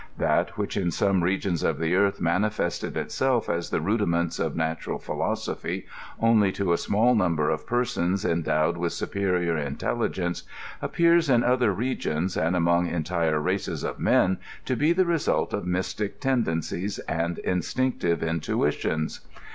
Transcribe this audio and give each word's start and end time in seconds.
That 0.17 0.57
which 0.57 0.77
in 0.77 0.89
some 0.89 1.23
regions 1.23 1.61
of 1.61 1.77
the 1.77 1.93
earth 1.95 2.19
manifested 2.19 2.97
itself 2.97 3.47
as 3.47 3.69
the 3.69 3.79
rudiments 3.81 4.39
of 4.39 4.55
natural 4.55 4.97
philosophy, 4.97 5.85
only 6.19 6.51
to 6.53 6.73
a 6.73 6.77
small 6.79 7.13
number 7.13 7.51
of 7.51 7.67
persons 7.67 8.25
en 8.25 8.41
dowed 8.41 8.77
with 8.77 8.93
superior 8.93 9.55
intelligence, 9.55 10.41
appears 10.81 11.29
in 11.29 11.43
other 11.43 11.71
regions, 11.71 12.35
and 12.35 12.55
among 12.55 12.87
entire 12.87 13.39
races 13.39 13.83
of 13.83 13.99
men, 13.99 14.39
to 14.65 14.75
be 14.75 14.91
the 14.91 15.05
result 15.05 15.53
of 15.53 15.67
mystic 15.67 16.19
tenden 16.19 16.61
cies 16.61 16.99
and 17.07 17.37
instinctive 17.37 18.23
intuitions. 18.23 19.19